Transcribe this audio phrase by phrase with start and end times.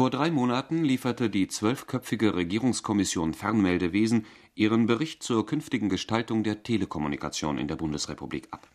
[0.00, 7.58] Vor drei Monaten lieferte die zwölfköpfige Regierungskommission Fernmeldewesen ihren Bericht zur künftigen Gestaltung der Telekommunikation
[7.58, 8.66] in der Bundesrepublik ab.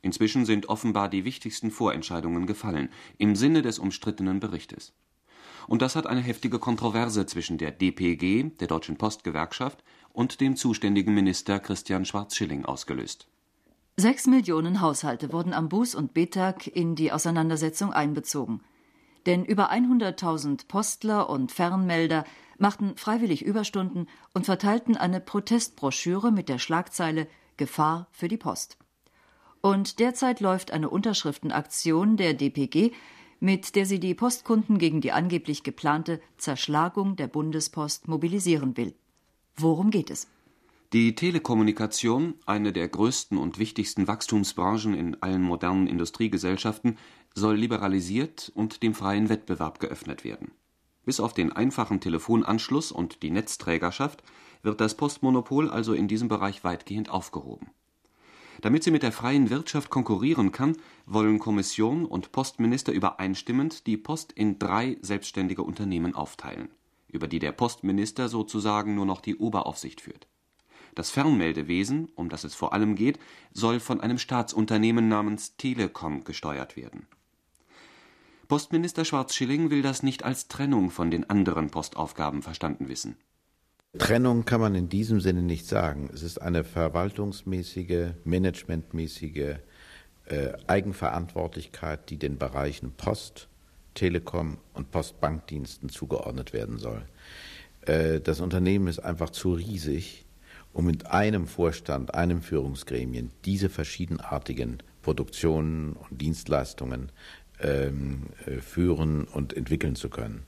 [0.00, 4.92] Inzwischen sind offenbar die wichtigsten Vorentscheidungen gefallen, im Sinne des umstrittenen Berichtes.
[5.68, 11.14] Und das hat eine heftige Kontroverse zwischen der DPG, der Deutschen Postgewerkschaft, und dem zuständigen
[11.14, 13.28] Minister Christian Schwarz-Schilling ausgelöst.
[13.96, 18.62] Sechs Millionen Haushalte wurden am Buß- und Betag in die Auseinandersetzung einbezogen.
[19.26, 22.24] Denn über 100.000 Postler und Fernmelder
[22.58, 28.78] machten freiwillig Überstunden und verteilten eine Protestbroschüre mit der Schlagzeile Gefahr für die Post.
[29.60, 32.92] Und derzeit läuft eine Unterschriftenaktion der DPG,
[33.38, 38.94] mit der sie die Postkunden gegen die angeblich geplante Zerschlagung der Bundespost mobilisieren will.
[39.56, 40.28] Worum geht es?
[40.92, 46.98] Die Telekommunikation, eine der größten und wichtigsten Wachstumsbranchen in allen modernen Industriegesellschaften,
[47.34, 50.50] soll liberalisiert und dem freien Wettbewerb geöffnet werden.
[51.04, 54.22] Bis auf den einfachen Telefonanschluss und die Netzträgerschaft
[54.62, 57.70] wird das Postmonopol also in diesem Bereich weitgehend aufgehoben
[58.62, 64.32] damit sie mit der freien Wirtschaft konkurrieren kann, wollen Kommission und Postminister übereinstimmend die Post
[64.32, 66.70] in drei selbstständige Unternehmen aufteilen,
[67.08, 70.28] über die der Postminister sozusagen nur noch die Oberaufsicht führt.
[70.94, 73.18] Das Fernmeldewesen, um das es vor allem geht,
[73.52, 77.06] soll von einem Staatsunternehmen namens Telekom gesteuert werden.
[78.48, 83.16] Postminister Schwarz-Schilling will das nicht als Trennung von den anderen Postaufgaben verstanden wissen
[83.98, 86.08] Trennung kann man in diesem Sinne nicht sagen.
[86.14, 89.56] Es ist eine verwaltungsmäßige, managementmäßige
[90.24, 93.48] äh, Eigenverantwortlichkeit, die den Bereichen Post,
[93.92, 97.04] Telekom und Postbankdiensten zugeordnet werden soll.
[97.82, 100.24] Äh, das Unternehmen ist einfach zu riesig,
[100.72, 107.12] um mit einem Vorstand, einem Führungsgremien diese verschiedenartigen Produktionen und Dienstleistungen
[107.60, 110.44] ähm, äh, führen und entwickeln zu können.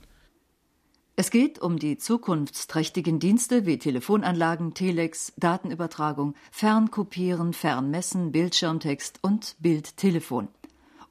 [1.17, 10.49] Es geht um die zukunftsträchtigen Dienste wie Telefonanlagen, Telex, Datenübertragung, Fernkopieren, Fernmessen, Bildschirmtext und Bildtelefon.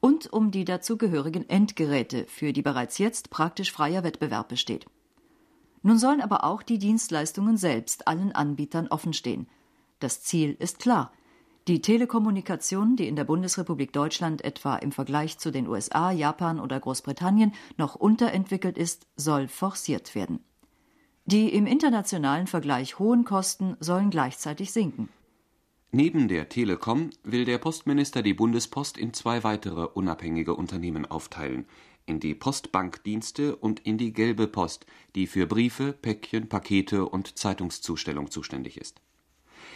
[0.00, 4.84] Und um die dazugehörigen Endgeräte, für die bereits jetzt praktisch freier Wettbewerb besteht.
[5.84, 9.46] Nun sollen aber auch die Dienstleistungen selbst allen Anbietern offenstehen.
[10.00, 11.12] Das Ziel ist klar–
[11.66, 16.78] die Telekommunikation, die in der Bundesrepublik Deutschland etwa im Vergleich zu den USA, Japan oder
[16.78, 20.40] Großbritannien noch unterentwickelt ist, soll forciert werden.
[21.24, 25.08] Die im internationalen Vergleich hohen Kosten sollen gleichzeitig sinken.
[25.90, 31.64] Neben der Telekom will der Postminister die Bundespost in zwei weitere unabhängige Unternehmen aufteilen,
[32.06, 38.30] in die Postbankdienste und in die Gelbe Post, die für Briefe, Päckchen, Pakete und Zeitungszustellung
[38.30, 39.00] zuständig ist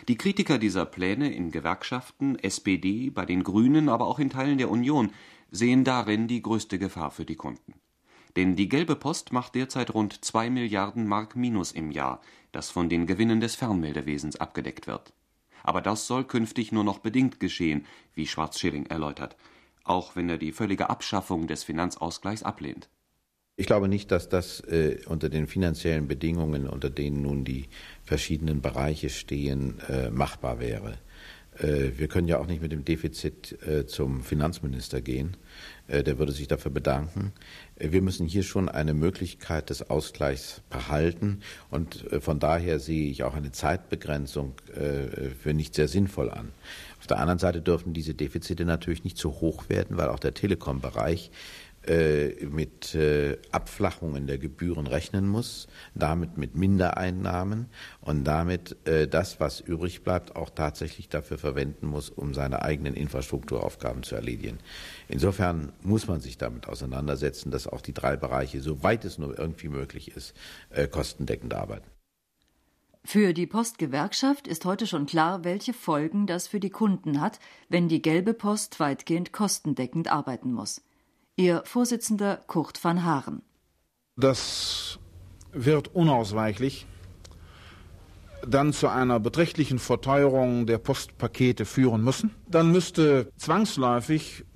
[0.06, 4.70] die Kritiker dieser Pläne in Gewerkschaften, SPD, bei den Grünen, aber auch in Teilen der
[4.70, 5.10] Union
[5.50, 7.74] sehen darin die größte Gefahr für die Kunden.
[8.36, 12.20] Denn die Gelbe Post macht derzeit rund zwei Milliarden Mark Minus im Jahr,
[12.52, 15.12] das von den Gewinnen des Fernmeldewesens abgedeckt wird.
[15.64, 17.84] Aber das soll künftig nur noch bedingt geschehen,
[18.14, 19.36] wie Schwarz-Schilling erläutert,
[19.88, 22.88] auch wenn er die völlige Abschaffung des Finanzausgleichs ablehnt.
[23.56, 27.66] Ich glaube nicht, dass das äh, unter den finanziellen Bedingungen, unter denen nun die
[28.04, 30.94] verschiedenen Bereiche stehen, äh, machbar wäre.
[31.58, 35.36] Äh, wir können ja auch nicht mit dem Defizit äh, zum Finanzminister gehen.
[35.88, 37.32] Äh, der würde sich dafür bedanken.
[37.76, 41.40] Äh, wir müssen hier schon eine Möglichkeit des Ausgleichs behalten.
[41.70, 44.54] Und von daher sehe ich auch eine Zeitbegrenzung
[45.40, 46.52] für nicht sehr sinnvoll an.
[47.00, 50.34] Auf der anderen Seite dürfen diese Defizite natürlich nicht zu hoch werden, weil auch der
[50.34, 51.32] Telekom-Bereich äh,
[51.88, 57.66] mit äh, Abflachungen der Gebühren rechnen muss, damit mit Mindereinnahmen
[58.00, 62.94] und damit äh, das, was übrig bleibt, auch tatsächlich dafür verwenden muss, um seine eigenen
[62.94, 64.58] Infrastrukturaufgaben zu erledigen.
[65.08, 69.68] Insofern muss man sich damit auseinandersetzen, dass auch die drei Bereiche, soweit es nur irgendwie
[69.68, 70.34] möglich ist,
[70.90, 71.88] kostendeckend arbeiten.
[73.04, 77.40] Für die Postgewerkschaft ist heute schon klar, welche Folgen das für die Kunden hat,
[77.70, 80.82] wenn die gelbe Post weitgehend kostendeckend arbeiten muss.
[81.38, 83.42] Ihr Vorsitzender Kurt van Haaren.
[84.16, 84.98] Das
[85.52, 86.84] wird unausweichlich
[88.44, 92.34] dann zu einer beträchtlichen Verteuerung der Postpakete führen müssen.
[92.48, 94.46] Dann müsste zwangsläufig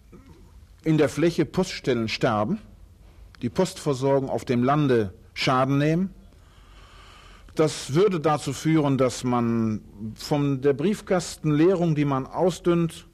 [0.83, 2.59] in der Fläche Poststellen sterben,
[3.43, 6.11] die Postversorgung auf dem Lande Schaden nehmen.
[7.55, 9.83] Das würde dazu führen, dass man
[10.17, 13.07] von der Briefkastenleerung, die man ausdünnt,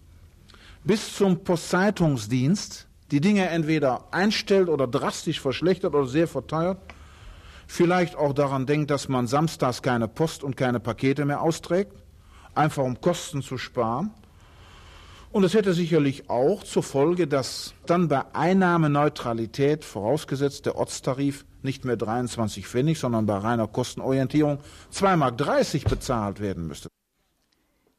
[0.84, 6.78] bis zum Postzeitungsdienst die Dinge entweder einstellt oder drastisch verschlechtert oder sehr verteuert,
[7.66, 11.92] vielleicht auch daran denkt, dass man samstags keine Post und keine Pakete mehr austrägt,
[12.54, 14.10] einfach um Kosten zu sparen.
[15.30, 21.84] Und es hätte sicherlich auch zur Folge, dass dann bei Einnahmeneutralität, vorausgesetzt der Ortstarif nicht
[21.84, 24.58] mehr 23 Pfennig, sondern bei reiner Kostenorientierung
[24.92, 26.88] 2,30 Mark bezahlt werden müsste.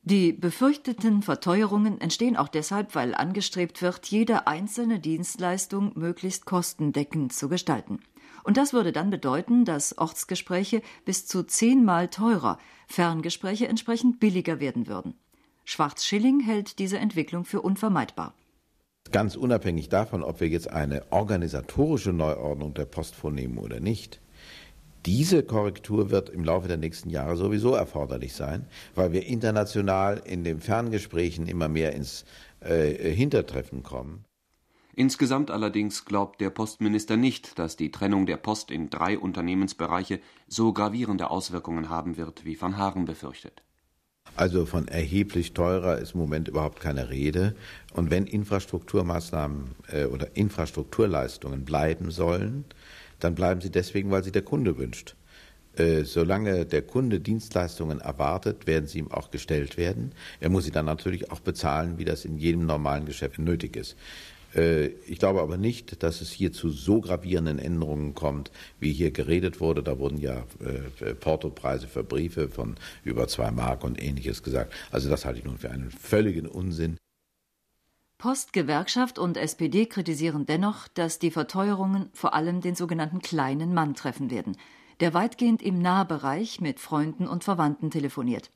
[0.09, 7.47] Die befürchteten Verteuerungen entstehen auch deshalb, weil angestrebt wird, jede einzelne Dienstleistung möglichst kostendeckend zu
[7.47, 7.99] gestalten.
[8.43, 12.57] Und das würde dann bedeuten, dass Ortsgespräche bis zu zehnmal teurer,
[12.87, 15.13] Ferngespräche entsprechend billiger werden würden.
[15.63, 18.33] Schwarz-Schilling hält diese Entwicklung für unvermeidbar.
[19.11, 24.19] Ganz unabhängig davon, ob wir jetzt eine organisatorische Neuordnung der Post vornehmen oder nicht,
[25.05, 30.43] diese Korrektur wird im Laufe der nächsten Jahre sowieso erforderlich sein, weil wir international in
[30.43, 32.25] den Ferngesprächen immer mehr ins
[32.61, 34.25] äh, Hintertreffen kommen.
[34.95, 40.73] Insgesamt allerdings glaubt der Postminister nicht, dass die Trennung der Post in drei Unternehmensbereiche so
[40.73, 43.63] gravierende Auswirkungen haben wird, wie van Haaren befürchtet.
[44.35, 47.55] Also von erheblich teurer ist im Moment überhaupt keine Rede.
[47.93, 52.65] Und wenn Infrastrukturmaßnahmen äh, oder Infrastrukturleistungen bleiben sollen,
[53.19, 55.15] dann bleiben sie deswegen, weil sie der Kunde wünscht.
[55.75, 60.11] Äh, solange der Kunde Dienstleistungen erwartet, werden sie ihm auch gestellt werden.
[60.39, 63.95] Er muss sie dann natürlich auch bezahlen, wie das in jedem normalen Geschäft nötig ist.
[64.55, 69.11] Äh, ich glaube aber nicht, dass es hier zu so gravierenden Änderungen kommt, wie hier
[69.11, 69.83] geredet wurde.
[69.83, 74.73] Da wurden ja äh, Portopreise für Briefe von über zwei Mark und ähnliches gesagt.
[74.91, 76.97] Also das halte ich nun für einen völligen Unsinn.
[78.19, 84.29] Postgewerkschaft und SPD kritisieren dennoch, dass die Verteuerungen vor allem den sogenannten kleinen Mann treffen
[84.29, 84.57] werden,
[84.99, 88.51] der weitgehend im Nahbereich mit Freunden und Verwandten telefoniert.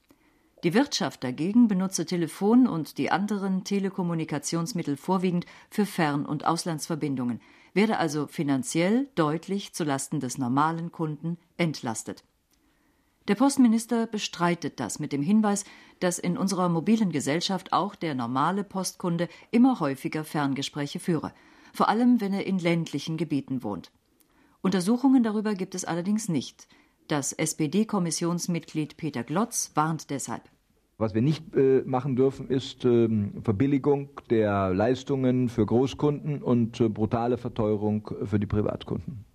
[0.66, 7.40] Die Wirtschaft dagegen benutze Telefon und die anderen Telekommunikationsmittel vorwiegend für Fern- und Auslandsverbindungen,
[7.74, 12.26] werde also finanziell deutlich zulasten des normalen Kunden entlastet.
[13.30, 15.64] Der Postminister bestreitet das mit dem Hinweis,
[16.02, 21.32] dass in unserer mobilen Gesellschaft auch der normale Postkunde immer häufiger Ferngespräche führe,
[21.74, 23.92] vor allem wenn er in ländlichen Gebieten wohnt.
[24.62, 26.68] Untersuchungen darüber gibt es allerdings nicht.
[27.08, 30.44] Das SPD-Kommissionsmitglied Peter Glotz warnt deshalb.
[30.98, 33.10] Was wir nicht äh, machen dürfen, ist äh,
[33.42, 39.26] Verbilligung der Leistungen für Großkunden und äh, brutale Verteuerung für die Privatkunden.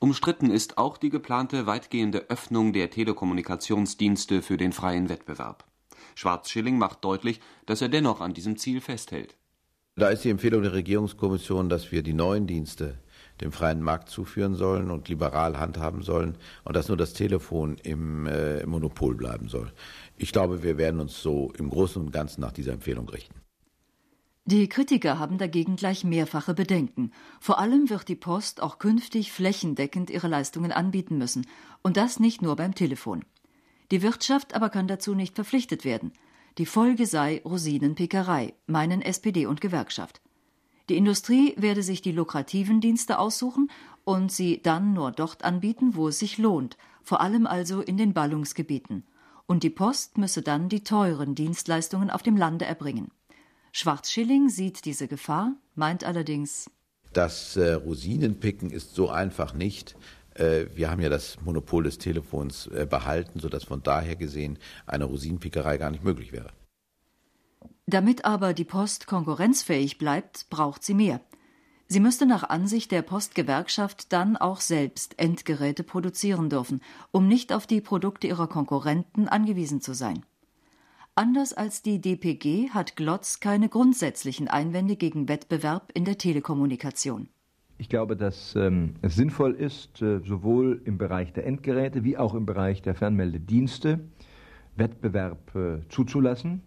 [0.00, 5.64] Umstritten ist auch die geplante weitgehende Öffnung der Telekommunikationsdienste für den freien Wettbewerb.
[6.14, 9.36] Schwarz-Schilling macht deutlich, dass er dennoch an diesem Ziel festhält.
[9.96, 12.98] Da ist die Empfehlung der Regierungskommission, dass wir die neuen Dienste
[13.40, 18.26] dem freien Markt zuführen sollen und liberal handhaben sollen und dass nur das Telefon im
[18.26, 19.72] äh, Monopol bleiben soll.
[20.16, 23.34] Ich glaube, wir werden uns so im Großen und Ganzen nach dieser Empfehlung richten.
[24.50, 27.12] Die Kritiker haben dagegen gleich mehrfache Bedenken.
[27.38, 31.46] Vor allem wird die Post auch künftig flächendeckend ihre Leistungen anbieten müssen,
[31.82, 33.26] und das nicht nur beim Telefon.
[33.90, 36.14] Die Wirtschaft aber kann dazu nicht verpflichtet werden.
[36.56, 40.22] Die Folge sei Rosinenpickerei, meinen SPD und Gewerkschaft.
[40.88, 43.70] Die Industrie werde sich die lukrativen Dienste aussuchen
[44.04, 48.14] und sie dann nur dort anbieten, wo es sich lohnt, vor allem also in den
[48.14, 49.04] Ballungsgebieten.
[49.44, 53.10] Und die Post müsse dann die teuren Dienstleistungen auf dem Lande erbringen.
[53.72, 56.70] Schwarzschilling sieht diese Gefahr, meint allerdings,
[57.12, 59.96] das äh, Rosinenpicken ist so einfach nicht.
[60.34, 65.04] Äh, wir haben ja das Monopol des Telefons äh, behalten, sodass von daher gesehen eine
[65.04, 66.50] Rosinenpickerei gar nicht möglich wäre.
[67.86, 71.20] Damit aber die Post konkurrenzfähig bleibt, braucht sie mehr.
[71.86, 76.82] Sie müsste nach Ansicht der Postgewerkschaft dann auch selbst Endgeräte produzieren dürfen,
[77.12, 80.22] um nicht auf die Produkte ihrer Konkurrenten angewiesen zu sein.
[81.18, 87.28] Anders als die DPG hat Glotz keine grundsätzlichen Einwände gegen Wettbewerb in der Telekommunikation.
[87.76, 92.34] Ich glaube, dass ähm, es sinnvoll ist, äh, sowohl im Bereich der Endgeräte wie auch
[92.34, 93.98] im Bereich der Fernmeldedienste
[94.76, 96.62] Wettbewerb äh, zuzulassen,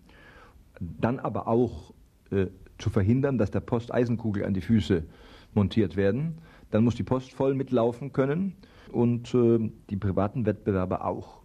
[0.81, 1.93] dann aber auch
[2.29, 5.05] äh, zu verhindern, dass der Post Eisenkugel an die Füße
[5.53, 6.39] montiert werden.
[6.71, 8.57] Dann muss die Post voll mitlaufen können
[8.91, 11.40] und äh, die privaten Wettbewerber auch.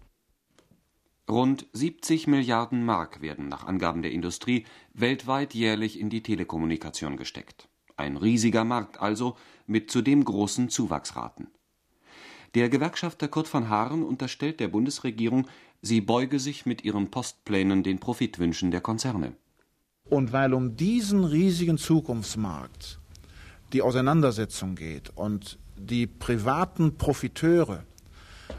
[1.29, 4.65] Rund 70 Milliarden Mark werden nach Angaben der Industrie
[4.95, 7.69] weltweit jährlich in die Telekommunikation gesteckt.
[7.97, 11.49] Ein riesiger Markt also mit zudem großen Zuwachsraten.
[12.55, 15.49] Der Gewerkschafter Kurt von Haaren unterstellt der Bundesregierung,
[15.83, 19.35] sie beuge sich mit ihren Postplänen den Profitwünschen der Konzerne.
[20.09, 23.01] Und weil um diesen riesigen Zukunftsmarkt
[23.73, 27.85] die Auseinandersetzung geht und die privaten Profiteure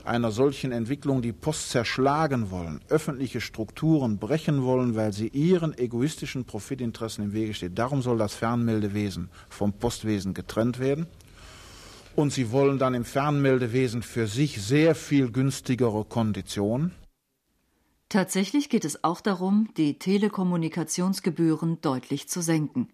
[0.04, 6.46] einer solchen Entwicklung die Post zerschlagen wollen, öffentliche Strukturen brechen wollen, weil sie ihren egoistischen
[6.46, 7.78] Profitinteressen im Wege steht.
[7.78, 11.08] Darum soll das Fernmeldewesen vom Postwesen getrennt werden.
[12.16, 16.94] Und sie wollen dann im Fernmeldewesen für sich sehr viel günstigere Konditionen.
[18.10, 22.88] Tatsächlich geht es auch darum, die Telekommunikationsgebühren deutlich zu senken.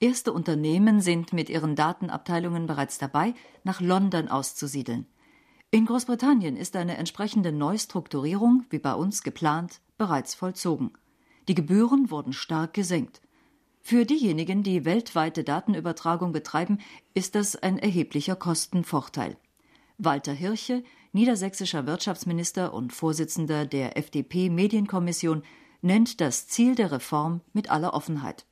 [0.00, 5.06] Erste Unternehmen sind mit ihren Datenabteilungen bereits dabei, nach London auszusiedeln.
[5.70, 10.92] In Großbritannien ist eine entsprechende Neustrukturierung, wie bei uns geplant, bereits vollzogen.
[11.46, 13.20] Die Gebühren wurden stark gesenkt.
[13.82, 16.78] Für diejenigen, die weltweite Datenübertragung betreiben,
[17.12, 19.36] ist das ein erheblicher Kostenvorteil.
[19.98, 25.42] Walter Hirche, niedersächsischer Wirtschaftsminister und Vorsitzender der FDP Medienkommission,
[25.82, 28.46] nennt das Ziel der Reform mit aller Offenheit.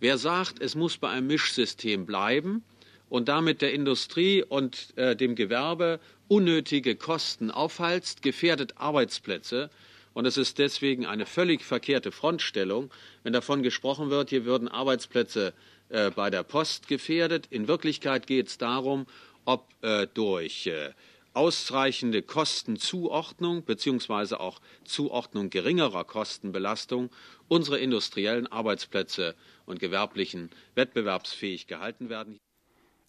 [0.00, 2.64] Wer sagt, es muss bei einem Mischsystem bleiben
[3.08, 9.68] und damit der Industrie und äh, dem Gewerbe unnötige Kosten aufhalst, gefährdet Arbeitsplätze.
[10.12, 12.90] Und es ist deswegen eine völlig verkehrte Frontstellung,
[13.24, 15.52] wenn davon gesprochen wird, hier würden Arbeitsplätze
[15.88, 17.48] äh, bei der Post gefährdet.
[17.50, 19.06] In Wirklichkeit geht es darum,
[19.44, 20.90] ob äh, durch äh,
[21.34, 24.36] ausreichende Kostenzuordnung bzw.
[24.36, 27.10] auch Zuordnung geringerer Kostenbelastung
[27.48, 29.34] unsere industriellen Arbeitsplätze
[29.66, 32.38] und gewerblichen wettbewerbsfähig gehalten werden.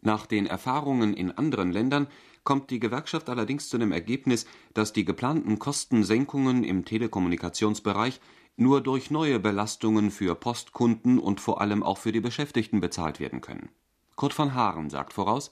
[0.02, 2.08] Nach den Erfahrungen in anderen Ländern
[2.44, 8.20] kommt die Gewerkschaft allerdings zu dem Ergebnis, dass die geplanten Kostensenkungen im Telekommunikationsbereich
[8.58, 13.42] nur durch neue Belastungen für Postkunden und vor allem auch für die Beschäftigten bezahlt werden
[13.42, 13.70] können.
[14.16, 15.52] Kurt van Haaren sagt voraus,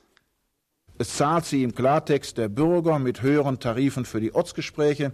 [1.02, 5.14] es zahlt sie im Klartext der Bürger mit höheren Tarifen für die Ortsgespräche.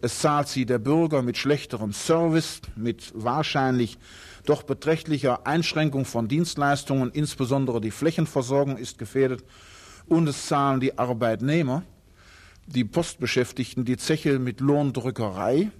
[0.00, 3.98] Es zahlt sie der Bürger mit schlechterem Service, mit wahrscheinlich
[4.44, 9.42] doch beträchtlicher Einschränkung von Dienstleistungen, insbesondere die Flächenversorgung ist gefährdet.
[10.08, 11.82] Und es zahlen die Arbeitnehmer,
[12.66, 15.70] die Postbeschäftigten, die Zeche mit Lohndrückerei,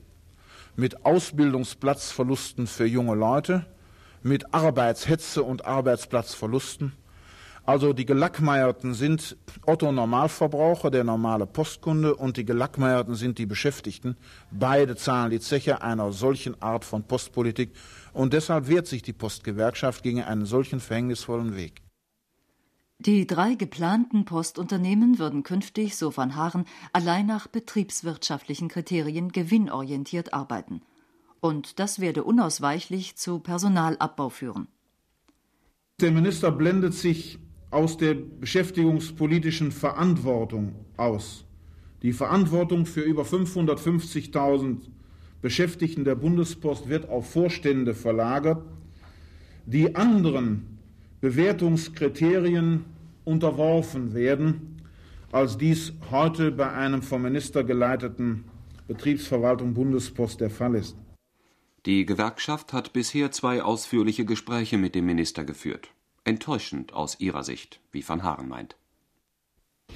[0.75, 3.67] mit Ausbildungsplatzverlusten für junge Leute,
[4.23, 6.93] mit Arbeitshetze und Arbeitsplatzverlusten.
[7.65, 14.17] Also die Gelackmeierten sind Otto Normalverbraucher, der normale Postkunde, und die Gelackmeierten sind die Beschäftigten.
[14.53, 17.73] Beide zahlen die Zeche einer solchen Art von Postpolitik.
[18.13, 21.86] Und deshalb wehrt sich die Postgewerkschaft gegen einen solchen verhängnisvollen Weg.
[22.99, 30.81] Die drei geplanten Postunternehmen würden künftig, so van Haaren, allein nach betriebswirtschaftlichen Kriterien gewinnorientiert arbeiten.
[31.41, 34.69] Und das werde unausweichlich zu Personalabbau führen.
[36.01, 37.39] Der Minister blendet sich
[37.71, 41.45] aus der beschäftigungspolitischen Verantwortung aus.
[42.03, 44.89] Die Verantwortung für über 550.000
[45.43, 48.65] Beschäftigten der Bundespost wird auf Vorstände verlagert,
[49.67, 50.76] die anderen
[51.27, 52.85] Bewertungskriterien
[53.25, 54.81] unterworfen werden,
[55.33, 58.45] als dies heute bei einem vom Minister geleiteten
[58.87, 60.97] Betriebsverwaltung Bundespost der Fall ist.
[61.85, 65.91] Die Gewerkschaft hat bisher zwei ausführliche Gespräche mit dem Minister geführt
[66.23, 68.77] enttäuschend aus ihrer Sicht, wie van Haaren meint.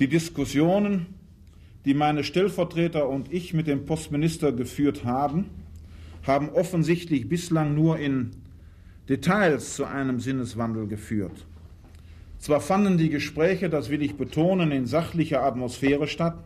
[0.00, 1.14] Die Diskussionen,
[1.84, 5.50] die meine Stellvertreter und ich mit dem Postminister geführt haben,
[6.24, 8.30] haben offensichtlich bislang nur in
[9.10, 11.44] Details zu einem Sinneswandel geführt.
[12.38, 16.38] Zwar fanden die Gespräche, das will ich betonen, in sachlicher Atmosphäre statt,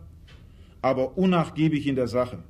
[0.81, 2.43] aber unnachgiebig in der Sache.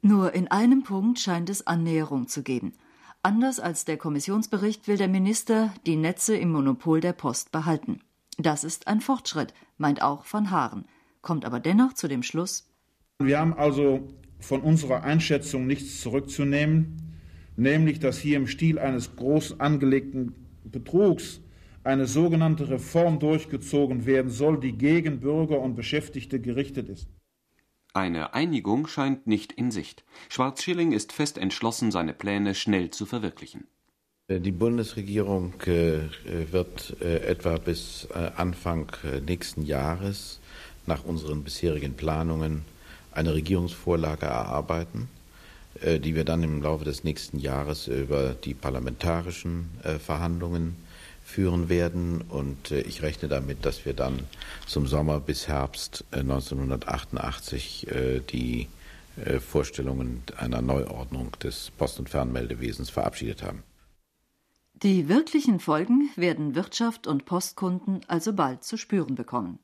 [0.00, 2.72] Nur in einem Punkt scheint es Annäherung zu geben.
[3.20, 8.00] Anders als der Kommissionsbericht will der Minister die Netze im Monopol der Post behalten.
[8.38, 10.84] Das ist ein Fortschritt, meint auch von Haaren,
[11.20, 12.70] kommt aber dennoch zu dem Schluss.
[13.18, 17.09] Wir haben also von unserer Einschätzung nichts zurückzunehmen,
[17.56, 21.40] nämlich dass hier im Stil eines groß angelegten Betrugs
[21.82, 27.08] eine sogenannte Reform durchgezogen werden soll, die gegen Bürger und Beschäftigte gerichtet ist.
[27.92, 30.04] Eine Einigung scheint nicht in Sicht.
[30.28, 33.64] Schwarz-Schilling ist fest entschlossen, seine Pläne schnell zu verwirklichen.
[34.28, 36.02] Äh, die Bundesregierung äh,
[36.52, 38.92] wird äh, etwa bis Anfang
[39.26, 40.40] nächsten Jahres
[40.86, 42.64] nach unseren bisherigen Planungen
[43.12, 45.08] eine Regierungsvorlage erarbeiten,
[45.82, 49.70] die wir dann im Laufe des nächsten Jahres über die parlamentarischen
[50.04, 50.76] Verhandlungen
[51.30, 52.22] führen werden.
[52.22, 54.20] Und äh, ich rechne damit, dass wir dann
[54.66, 58.68] zum Sommer bis Herbst 1988 äh, äh, die
[59.46, 63.64] Vorstellungen einer Neuordnung des Post- und Fernmeldewesens verabschiedet haben.
[64.72, 69.58] Die wirklichen Folgen werden Wirtschaft und Postkunden also bald zu spüren bekommen.